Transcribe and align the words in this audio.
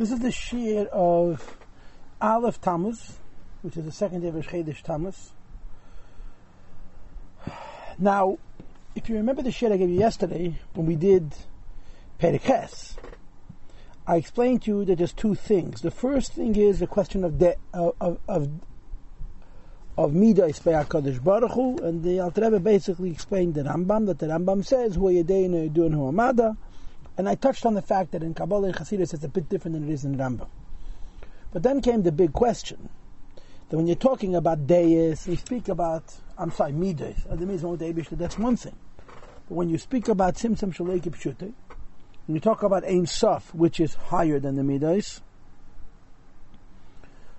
This 0.00 0.12
is 0.12 0.20
the 0.20 0.28
shiur 0.28 0.86
of 0.86 1.58
Aleph 2.22 2.58
Tammuz, 2.58 3.18
which 3.60 3.76
is 3.76 3.84
the 3.84 3.92
second 3.92 4.22
day 4.22 4.28
of 4.28 4.34
Rosh 4.34 4.82
Tammuz. 4.82 5.32
Now, 7.98 8.38
if 8.94 9.10
you 9.10 9.16
remember 9.16 9.42
the 9.42 9.52
shit 9.52 9.70
I 9.70 9.76
gave 9.76 9.90
you 9.90 9.98
yesterday 9.98 10.58
when 10.72 10.86
we 10.86 10.96
did 10.96 11.34
Perikes, 12.18 12.96
I 14.06 14.16
explained 14.16 14.62
to 14.62 14.70
you 14.70 14.84
that 14.86 14.96
there's 14.96 15.12
two 15.12 15.34
things. 15.34 15.82
The 15.82 15.90
first 15.90 16.32
thing 16.32 16.56
is 16.56 16.78
the 16.78 16.86
question 16.86 17.22
of 17.22 17.38
de, 17.38 17.56
of 17.74 18.18
of 18.26 18.48
of 19.98 20.14
Midas 20.14 20.60
by 20.60 20.82
Hakadosh 20.82 21.22
Baruch 21.22 21.52
Hu, 21.52 21.76
and 21.76 22.02
the 22.02 22.20
Alter 22.20 22.44
Rebbe 22.44 22.60
basically 22.60 23.10
explained 23.10 23.52
the 23.52 23.64
Rambam 23.64 24.06
that 24.06 24.18
the 24.18 24.28
Rambam 24.28 24.64
says 24.64 24.94
Hu 24.94 25.12
Yedeinu 25.12 25.70
Yedun 25.70 25.92
Hu 25.92 26.08
Amada, 26.08 26.56
and 27.20 27.28
I 27.28 27.34
touched 27.34 27.66
on 27.66 27.74
the 27.74 27.82
fact 27.82 28.12
that 28.12 28.22
in 28.22 28.32
Kabbalah 28.32 28.68
and 28.68 28.76
Hasidus 28.76 29.12
it's 29.12 29.24
a 29.24 29.28
bit 29.28 29.50
different 29.50 29.74
than 29.74 29.86
it 29.86 29.92
is 29.92 30.06
in 30.06 30.16
Rambam. 30.16 30.48
But 31.52 31.62
then 31.62 31.82
came 31.82 32.02
the 32.02 32.12
big 32.12 32.32
question 32.32 32.88
that 33.68 33.76
when 33.76 33.86
you're 33.86 33.94
talking 33.94 34.34
about 34.34 34.66
Deis, 34.66 35.28
you 35.28 35.36
speak 35.36 35.68
about 35.68 36.02
I'm 36.38 36.50
sorry 36.50 36.72
Midas, 36.72 37.18
that's 37.28 38.38
one 38.38 38.56
thing. 38.56 38.74
But 38.96 39.54
when 39.54 39.68
you 39.68 39.76
speak 39.76 40.08
about 40.08 40.36
Simsim 40.36 40.74
Shaleki 40.74 41.10
Pshute, 41.10 41.52
when 42.26 42.36
you 42.36 42.40
talk 42.40 42.62
about 42.62 42.84
Ein 42.84 43.04
Sof, 43.04 43.54
which 43.54 43.80
is 43.80 43.96
higher 43.96 44.40
than 44.40 44.56
the 44.56 44.64
Midas, 44.64 45.20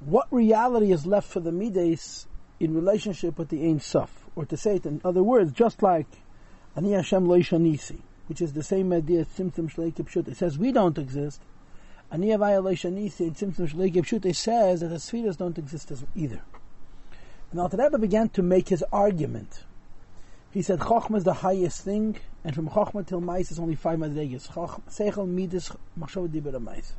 what 0.00 0.26
reality 0.30 0.92
is 0.92 1.06
left 1.06 1.30
for 1.30 1.40
the 1.40 1.50
Midas 1.50 2.26
in 2.60 2.74
relationship 2.74 3.38
with 3.38 3.48
the 3.48 3.66
Ein 3.66 3.80
Sof? 3.80 4.26
Or 4.36 4.44
to 4.44 4.56
say 4.58 4.76
it 4.76 4.84
in 4.84 5.00
other 5.02 5.22
words, 5.22 5.50
just 5.50 5.82
like 5.82 6.08
Ani 6.76 6.92
Hashem 6.92 7.26
Lo 7.26 7.38
Nisi, 7.38 8.02
which 8.26 8.40
is 8.40 8.52
the 8.52 8.62
same 8.62 8.92
idea 8.92 9.20
as 9.20 9.28
Simsim 9.28 9.72
Shleiki 9.72 10.28
It 10.28 10.36
says 10.36 10.58
we 10.58 10.72
don't 10.72 10.98
exist. 10.98 11.42
Ani 12.10 12.28
Havaya 12.28 12.62
Lo 12.62 12.90
Nisi 12.90 13.24
and 13.24 13.36
Simsim 13.36 13.68
Shleiki 13.68 14.24
it 14.24 14.36
says 14.36 14.80
that 14.80 14.88
the 14.88 14.96
Sfiras 14.96 15.36
don't 15.36 15.58
exist 15.58 15.92
either. 16.14 16.42
And 17.50 17.60
Alter 17.60 17.76
Rebbe 17.76 17.98
began 17.98 18.28
to 18.30 18.42
make 18.42 18.68
his 18.68 18.84
argument 18.92 19.64
he 20.52 20.60
said 20.60 20.80
Chochmah 20.80 21.16
is 21.16 21.24
the 21.24 21.32
highest 21.32 21.82
thing, 21.82 22.16
and 22.44 22.54
from 22.54 22.68
Chochmah 22.68 23.06
till 23.06 23.22
Mais 23.22 23.50
is 23.50 23.58
only 23.58 23.74
five 23.74 23.98
madregas. 23.98 24.48
Seichel, 24.48 25.26
Midas, 25.26 25.72
Machshav, 25.98 26.28
Dibur, 26.28 26.60
Mais. 26.60 26.94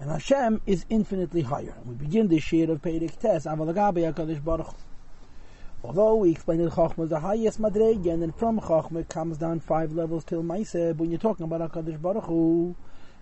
And 0.00 0.10
Hashem 0.10 0.60
is 0.66 0.84
infinitely 0.90 1.42
higher. 1.42 1.74
We 1.84 1.94
begin 1.94 2.26
this 2.26 2.52
year 2.52 2.72
of 2.72 2.82
Peirik 2.82 3.20
Tes, 3.20 3.46
Avalagabe 3.46 4.12
HaKadosh 4.12 4.42
Baruch 4.44 4.74
Although 5.84 6.16
we 6.16 6.30
explained 6.30 6.62
that 6.62 6.72
Chochmah 6.72 7.04
is 7.04 7.10
the 7.10 7.20
highest 7.20 7.60
madrega, 7.60 8.14
and 8.14 8.22
then 8.22 8.32
from 8.32 8.58
Chochmah 8.58 9.00
it 9.00 9.10
comes 9.10 9.36
down 9.36 9.60
five 9.60 9.92
levels 9.92 10.24
till 10.24 10.42
Mais, 10.42 10.72
when 10.72 11.10
you're 11.10 11.18
talking 11.18 11.44
about 11.44 11.60
HaKadosh 11.70 12.00
Baruch 12.00 12.24
Hu, 12.24 12.74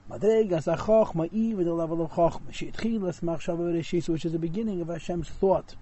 Madrega 0.08 0.58
is 0.58 0.68
a 0.68 0.76
Chochmah, 0.76 1.28
even 1.32 1.64
the 1.64 1.74
level 1.74 2.00
of 2.00 2.12
Chochmah. 2.12 2.52
Sheitchilas 2.52 3.20
Machshav, 3.20 4.08
which 4.08 4.24
is 4.24 4.30
the 4.30 4.38
beginning 4.38 4.80
of 4.80 4.86
Hashem's 4.86 5.28
thought, 5.28 5.74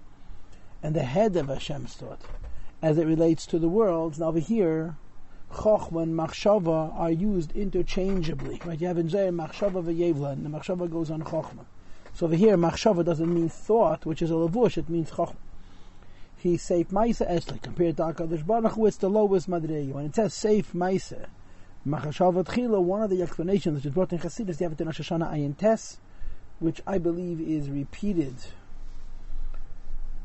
and 0.83 0.97
the 0.97 1.03
head 1.03 1.37
of 1.37 1.49
Hashem's 1.49 1.93
thought 1.93 2.23
as 2.81 2.97
it 2.97 3.07
relates 3.07 3.45
to 3.45 3.59
the 3.59 3.69
worlds. 3.69 4.19
Now 4.19 4.29
over 4.29 4.39
here, 4.39 4.97
Chochma 5.53 6.05
and 6.05 6.15
Machshava 6.19 6.99
are 6.99 7.11
used 7.11 7.53
interchangeably. 7.53 8.59
Right? 8.65 8.81
You 8.81 8.87
have 8.87 8.97
in 8.97 9.11
Zayah 9.11 9.35
Machshava 9.37 9.85
v'Yevla, 9.85 10.33
and 10.33 10.47
the 10.47 10.49
Machshava 10.49 10.91
goes 10.91 11.11
on 11.11 11.25
Chochma. 11.25 11.67
So 12.15 12.25
over 12.25 12.37
here, 12.37 12.57
Machshava 12.57 13.05
doesn't 13.05 13.35
mean 13.35 13.51
thought, 13.51 14.07
which 14.07 14.23
is 14.23 14.31
a 14.31 14.35
lavush, 14.35 14.79
it 14.79 14.89
means 14.89 15.11
Chochma. 15.11 15.37
He 16.41 16.57
safe 16.57 16.89
Maisa 16.89 17.31
Esli, 17.31 17.61
compared 17.61 17.99
to 17.99 18.05
HaKadosh 18.05 18.47
Baruch 18.47 18.73
Hu, 18.73 18.87
it's 18.87 18.97
the 18.97 19.11
lowest 19.11 19.49
Madrega. 19.49 19.93
When 19.93 20.07
it 20.07 20.15
says 20.15 20.33
safe 20.33 20.73
Maisa, 20.73 21.27
Machshava 21.87 22.45
Tchila, 22.45 22.81
one 22.83 23.03
of 23.03 23.11
the 23.11 23.23
explanations 23.23 23.77
which 23.77 23.87
is 23.87 23.93
brought 23.93 24.13
in 24.13 24.21
Chassidus, 24.21 24.59
you 24.59 24.69
have 24.69 24.73
it 24.73 24.79
Ayin 24.79 25.99
which 26.59 26.81
I 26.87 26.97
believe 26.97 27.43
is 27.43 27.69
repeated 27.69 28.35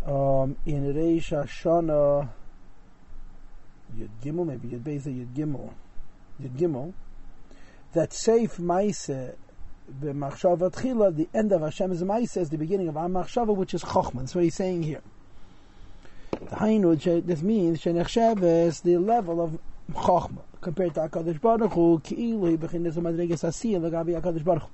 um, 0.06 0.56
in 0.66 0.96
Rosh 0.96 1.34
Hashanah 1.34 2.30
Yud 3.98 4.09
Gimel, 4.24 4.46
maybe 4.48 4.70
Yud 4.70 4.84
Beis 4.84 5.04
Yud 5.04 5.34
Gimel, 5.34 5.74
Yud 6.42 6.58
Gimel, 6.58 6.94
that 7.92 8.12
Seif 8.12 8.58
Maise 8.59 9.36
b'machshava 10.02 10.72
tchila, 10.72 11.14
the 11.14 11.28
end 11.34 11.52
of 11.52 11.62
Hashem's 11.62 12.04
Maise 12.04 12.38
is 12.38 12.50
the 12.50 12.58
beginning 12.58 12.88
of 12.88 12.96
our 12.96 13.08
machshava, 13.08 13.54
which 13.54 13.74
is 13.74 13.84
Chochman. 13.84 14.22
That's 14.22 14.36
what 14.36 14.46
he's 14.46 14.56
saying 14.56 14.84
here. 14.84 15.02
This 16.40 17.41
means 17.41 17.81
Shenechshev 17.81 18.44
is 18.68 18.81
the 18.81 18.97
level 18.97 19.41
of 19.41 19.57
Chochma 19.94 20.41
compared 20.62 20.94
to 20.96 21.01
Hakadosh 21.01 21.40
Baruch 21.40 21.73
Hu. 21.73 22.01
Ki'ilu 22.03 22.57
bechinas 22.57 22.96
madregas 22.96 23.44
asiyah 23.44 23.79
lagabi 23.79 24.19
Hakadosh 24.19 24.44
Baruch 24.44 24.63
Hu 24.63 24.69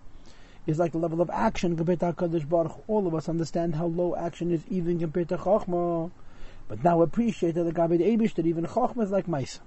is 0.66 0.79
like 0.79 0.91
the 0.91 0.97
level 0.97 1.21
of 1.21 1.29
action 1.29 1.75
compared 1.77 2.00
to 2.00 2.13
Hakadosh 2.13 2.47
Baruch 2.50 2.71
Hu. 2.71 2.81
All 2.88 3.05
of 3.07 3.13
us 3.13 3.29
understand 3.29 3.75
how 3.75 3.85
low 3.85 4.16
action 4.16 4.51
is 4.51 4.63
even 4.69 5.00
compared 5.00 5.29
to 5.29 5.38
Chochma. 5.38 6.11
But 6.67 6.83
now 6.83 7.01
appreciate 7.01 7.55
that 7.55 7.63
the 7.63 7.71
Gabi 7.71 7.97
the 7.97 8.05
Abish 8.05 8.33
that 8.35 8.45
even 8.45 8.66
Chochmah 8.66 9.03
is 9.03 9.11
like 9.11 9.27
mice. 9.27 9.59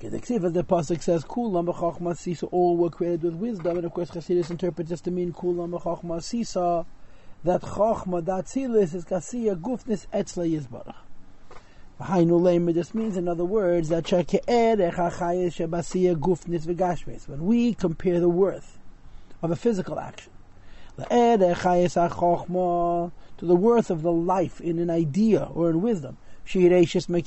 The 0.00 0.10
Ksiv, 0.18 0.52
the 0.52 0.64
Pasuk 0.64 1.00
says, 1.00 1.22
Kulam 1.24 1.72
b'chochma 1.72 2.16
sisa, 2.16 2.46
all 2.46 2.76
were 2.76 2.90
created 2.90 3.22
with 3.22 3.34
wisdom, 3.34 3.76
and 3.76 3.86
of 3.86 3.92
course 3.92 4.10
Chassidus 4.10 4.50
interprets 4.50 4.90
this 4.90 5.00
to 5.02 5.12
mean 5.12 5.32
Kulam 5.32 5.70
b'chochma 5.70 6.20
sisa, 6.20 6.84
that 7.44 7.62
Chochma, 7.62 8.24
that 8.24 8.46
Tzilis, 8.46 8.94
is 8.94 9.04
Kasiya 9.04 9.60
Gufnis 9.60 10.06
Etzla 10.12 10.48
Yizbarach. 10.48 10.94
This 12.74 12.94
means, 12.94 13.16
in 13.16 13.28
other 13.28 13.44
words, 13.44 13.88
that 13.90 14.04
Gufnis 16.18 16.66
when 17.28 17.46
we 17.46 17.74
compare 17.74 18.18
the 18.18 18.28
worth 18.28 18.78
of 19.40 19.50
a 19.50 19.56
physical 19.56 20.00
action, 20.00 20.32
to 20.98 21.54
the 23.40 23.56
worth 23.56 23.90
of 23.90 24.02
the 24.02 24.12
life 24.12 24.60
in 24.60 24.78
an 24.78 24.90
idea 24.90 25.48
or 25.54 25.70
in 25.70 25.80
wisdom. 25.80 26.18
Which 26.44 26.96
is 26.96 27.06
the 27.06 27.22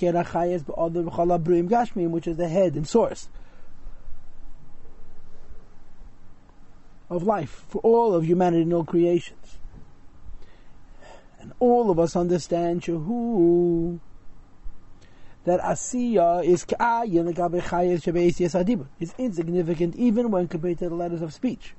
head 2.49 2.75
and 2.75 2.87
source 2.87 3.29
of 7.09 7.23
life 7.23 7.65
for 7.69 7.79
all 7.79 8.13
of 8.13 8.25
humanity 8.25 8.63
and 8.63 8.73
all 8.73 8.83
creations. 8.83 9.57
And 11.45 11.53
all 11.59 11.91
of 11.91 11.99
us 11.99 12.15
understand 12.15 12.81
Shahu 12.81 13.99
that 15.43 15.59
Asiya 15.59 16.43
is 16.43 16.65
is 18.99 19.15
insignificant 19.19 19.95
even 19.95 20.31
when 20.31 20.47
compared 20.47 20.79
to 20.79 20.89
the 20.89 20.95
letters 20.95 21.21
of 21.21 21.31
speech, 21.31 21.75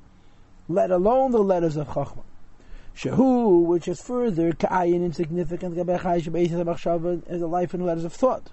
let 0.69 0.93
alone 0.93 1.33
the 1.33 1.43
letters 1.43 1.75
of 1.75 1.89
Chachma. 1.89 2.23
Shahu, 2.95 3.65
which 3.65 3.89
is 3.89 4.01
further 4.01 4.53
ka'ayin 4.53 5.05
insignificant 5.05 5.77
as 5.77 7.43
a 7.43 7.47
life 7.49 7.75
and 7.75 7.85
letters 7.85 8.05
of 8.05 8.13
thought. 8.13 8.53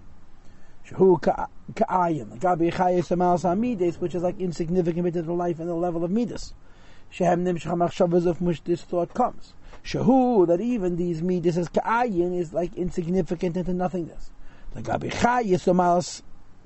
Shahu 0.89 1.21
ka'ayin 1.21 2.39
gabi 2.39 2.73
chayis 2.73 3.11
amal 3.11 3.37
samides, 3.37 3.99
which 3.99 4.15
is 4.15 4.23
like 4.23 4.39
insignificant 4.39 5.13
to 5.13 5.21
the 5.21 5.31
life 5.31 5.59
and 5.59 5.69
the 5.69 5.75
level 5.75 6.03
of 6.03 6.09
midas. 6.09 6.55
Shehem 7.11 7.45
nimshach 7.45 7.77
machshavas 7.77 8.25
of 8.25 8.41
which 8.41 8.63
this 8.63 8.81
thought 8.81 9.13
comes. 9.13 9.53
Shahu, 9.83 10.47
that 10.47 10.61
even 10.61 10.95
these 10.95 11.21
midas 11.21 11.57
as 11.57 11.69
ka'ayin 11.69 12.37
is 12.37 12.53
like 12.53 12.75
insignificant 12.75 13.57
into 13.57 13.73
nothingness. 13.73 14.31
The 14.73 14.81
gabi 14.81 15.11
chayis 15.11 15.67
amal 15.67 15.99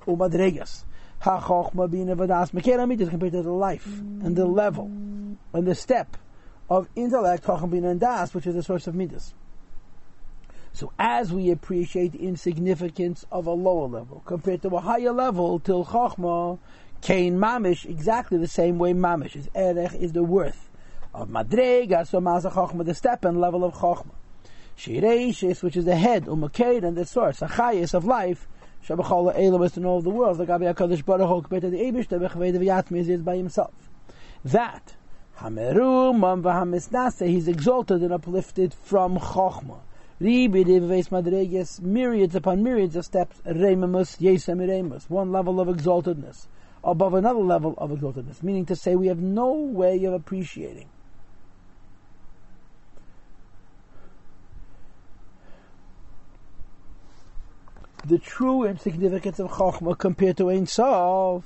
umadregas. 0.06 0.84
Ha 1.20 1.42
chochma 1.42 1.90
bina 1.90 2.16
midas 2.16 3.10
compared 3.10 3.32
to 3.32 3.42
the 3.42 3.52
life 3.52 3.88
and 3.88 4.36
the 4.36 4.46
level 4.46 4.86
and 4.86 5.66
the 5.66 5.76
step 5.76 6.16
of 6.70 6.88
intellect, 6.96 7.46
Chacham 7.46 7.74
and 7.74 8.00
Das, 8.00 8.34
which 8.34 8.46
is 8.46 8.56
the 8.56 8.64
source 8.64 8.88
of 8.88 8.96
Midas. 8.96 9.34
So 10.74 10.92
as 11.00 11.32
we 11.34 11.50
appreciate 11.50 12.12
the 12.12 12.28
insignificance 12.28 13.26
of 13.32 13.48
a 13.48 13.52
lower 13.52 13.88
level 13.88 14.22
compared 14.26 14.62
to 14.62 14.70
a 14.70 14.82
higher 14.82 15.12
level 15.12 15.60
till 15.60 15.86
Chachma, 15.86 16.60
Kain 17.02 17.38
Mamish, 17.38 17.86
exactly 17.86 18.38
the 18.38 18.48
same 18.48 18.78
way 18.78 18.94
Mamish 18.94 19.36
is 19.36 19.50
Erech 19.56 19.96
is 19.96 20.14
the 20.14 20.24
worth 20.24 20.67
of 21.18 21.30
Madrega, 21.30 22.08
so 22.08 22.22
Maza 22.22 22.52
Chachma, 22.52 22.86
the 22.86 22.94
step 22.94 23.26
and 23.26 23.42
level 23.42 23.64
of 23.64 23.74
Chachma. 23.74 24.14
Shireishis, 24.78 25.64
which 25.64 25.76
is 25.76 25.86
the 25.86 25.96
head, 25.96 26.26
Umaked, 26.26 26.84
and 26.84 26.96
the 26.96 27.06
source, 27.06 27.40
Achayis 27.40 27.96
of 27.96 28.06
life, 28.06 28.48
Shabachal 28.88 29.34
Elam 29.36 29.64
is 29.64 29.72
to 29.74 29.80
know 29.80 29.96
of 29.96 30.04
the 30.04 30.12
world, 30.12 30.38
like 30.38 30.50
Abiyah 30.50 30.76
Kadosh 30.76 31.04
Baruch 31.04 31.50
to 31.50 31.70
the 31.70 31.78
Abish, 31.78 32.08
the 32.08 32.18
Bechved 32.18 32.60
Vyatmi 32.60 33.10
is 33.10 33.22
by 33.22 33.36
himself. 33.36 33.74
That 34.46 34.96
He's 35.40 35.48
exalted 37.48 38.02
and 38.02 38.14
uplifted 38.14 38.74
from 38.74 39.18
Chochma. 39.18 39.80
Myriads 40.20 42.36
upon 42.36 42.64
myriads 42.64 42.96
of 42.96 43.06
steps, 43.06 43.40
Rememus, 43.46 45.10
one 45.10 45.32
level 45.32 45.60
of 45.60 45.68
exaltedness, 45.68 46.48
above 46.84 47.14
another 47.14 47.40
level 47.40 47.76
of 47.78 47.92
exaltedness. 47.92 48.42
Meaning 48.42 48.66
to 48.66 48.76
say, 48.76 48.96
we 48.96 49.08
have 49.08 49.20
no 49.20 49.54
way 49.54 50.04
of 50.06 50.14
appreciating. 50.14 50.90
The 58.08 58.20
true 58.20 58.64
insignificance 58.64 59.38
of 59.38 59.50
Chochma 59.50 59.98
compared 59.98 60.38
to 60.38 60.50
Ein 60.50 60.66
Sof 60.66 61.44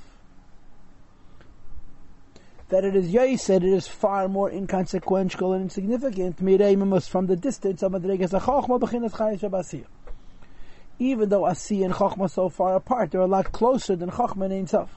that 2.68 2.84
it 2.84 2.94
is 2.94 3.10
Yosef, 3.10 3.64
it 3.64 3.68
is 3.68 3.88
far 3.88 4.28
more 4.28 4.48
inconsequential 4.48 5.54
and 5.54 5.64
insignificant, 5.64 6.40
Mireimus 6.40 7.08
from 7.08 7.26
the 7.26 7.34
distance 7.34 7.82
of 7.82 7.90
Madregas 7.90 8.30
Chachma 8.30 8.78
Bechinas 8.78 9.10
Chayes 9.10 9.40
Shabasiyah. 9.40 9.86
Even 11.00 11.28
though 11.30 11.42
Asiyah 11.42 11.86
and 11.86 11.94
Chachma 11.94 12.20
are 12.20 12.28
so 12.28 12.48
far 12.48 12.76
apart, 12.76 13.10
they're 13.10 13.22
a 13.22 13.26
lot 13.26 13.50
closer 13.50 13.96
than 13.96 14.10
Chachma 14.10 14.44
and 14.44 14.54
Ein 14.54 14.66
Sof. 14.68 14.96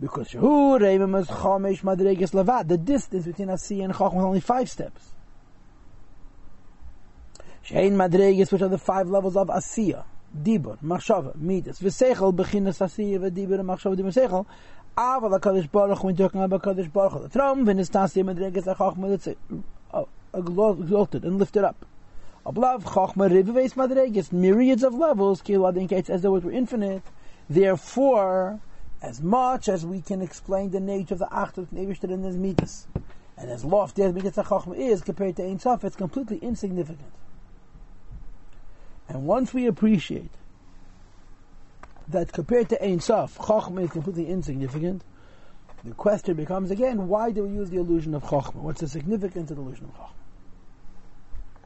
Because 0.00 0.30
Shahu 0.30 0.80
Reimus 0.80 1.26
Chamesh 1.26 1.82
Madregas 1.82 2.32
Levat, 2.32 2.66
the 2.66 2.78
distance 2.78 3.26
between 3.26 3.48
Asiyah 3.48 3.84
and 3.84 3.92
Chachma 3.92 4.20
is 4.20 4.24
only 4.24 4.40
five 4.40 4.70
steps. 4.70 5.12
Shein 7.68 7.92
Madregas, 7.92 8.50
which 8.50 8.62
are 8.62 8.68
the 8.68 8.78
five 8.78 9.10
levels 9.10 9.36
of 9.36 9.48
Asiyah, 9.48 10.04
Dibur, 10.34 10.78
Machshava, 10.82 11.34
Midas, 11.36 11.80
V'seichel, 11.80 12.34
Bechinas 12.34 12.78
Asiyah, 12.78 13.30
V'dibur, 13.30 13.60
Machshava, 13.60 13.94
Dibur, 13.94 14.10
Seichel, 14.10 14.46
Aval 14.96 15.38
HaKadosh 15.38 15.70
Baruch, 15.70 16.02
when 16.02 16.16
talking 16.16 16.42
about 16.42 16.62
HaKadosh 16.62 16.90
Baruch 16.90 17.12
Hu, 17.12 17.18
the 17.24 17.28
throne, 17.28 17.66
V'nis 17.66 17.90
Tasiyah 17.90 18.24
Madregas 18.24 18.74
HaChachma, 18.74 19.12
it's 19.12 19.28
oh, 19.92 20.08
exalted 20.32 21.24
and 21.24 21.38
lifted 21.38 21.62
up. 21.62 21.84
Ablav 22.46 22.84
Chachma 22.84 23.30
Rivives 23.30 23.74
Madregas, 23.74 24.32
myriads 24.32 24.82
of 24.82 24.94
levels, 24.94 25.42
Kilo 25.42 25.68
indicates 25.68 26.08
as 26.08 26.22
though 26.22 26.36
it 26.36 26.44
were 26.44 26.52
infinite, 26.52 27.02
therefore, 27.50 28.60
as 29.02 29.20
much 29.20 29.68
as 29.68 29.84
we 29.84 30.00
can 30.00 30.22
explain 30.22 30.70
the 30.70 30.80
nature 30.80 31.12
of 31.12 31.18
the 31.18 31.28
Acht 31.30 31.58
of 31.58 31.68
Nebishter 31.70 32.10
in 32.10 32.22
this 32.22 32.34
Midas, 32.34 32.86
and 33.36 33.50
as 33.50 33.62
lofty 33.62 34.04
as 34.04 34.14
Midas 34.14 34.36
HaChachma 34.36 34.74
is 34.74 35.02
compared 35.02 35.36
to 35.36 35.44
Ein 35.44 35.58
Sof, 35.58 35.84
it's 35.84 35.96
completely 35.96 36.38
insignificant. 36.38 37.12
And 39.08 39.24
once 39.24 39.54
we 39.54 39.66
appreciate 39.66 40.30
that 42.08 42.32
compared 42.32 42.68
to 42.70 42.84
Ein 42.84 43.00
Sof, 43.00 43.38
Chochmah 43.38 43.84
is 43.84 43.90
completely 43.90 44.26
insignificant, 44.26 45.02
the 45.84 45.94
question 45.94 46.34
becomes 46.34 46.70
again, 46.70 47.08
why 47.08 47.30
do 47.30 47.44
we 47.44 47.50
use 47.50 47.70
the 47.70 47.78
illusion 47.78 48.14
of 48.14 48.22
Chochmah? 48.24 48.56
What's 48.56 48.80
the 48.80 48.88
significance 48.88 49.50
of 49.50 49.56
the 49.56 49.62
illusion 49.62 49.86
of 49.86 49.94
Chochmah? 49.94 50.17